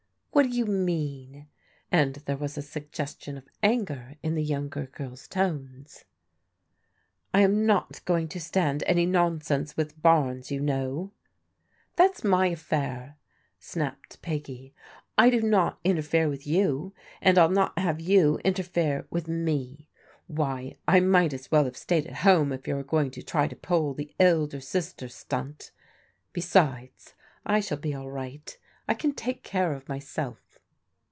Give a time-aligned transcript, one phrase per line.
[0.33, 1.47] "What do you mean?"
[1.91, 6.05] and there was a suggestion of anger in the younger girl's tones."
[7.33, 11.11] I am not going to stand any nonsense with Barnes, you know.""
[11.97, 13.17] Thai's my affair,"
[13.59, 14.73] snapped Peggy."
[15.17, 19.89] I do not inter fere with you, and 111 not have you interfere with me.
[20.27, 23.49] Why, I might as well have stayed at home, if you are going to try
[23.49, 25.71] to pull the elder sister stunt.
[26.31, 27.15] Besides,
[27.45, 28.57] I shall be all right;
[28.87, 30.39] I can take care of myself."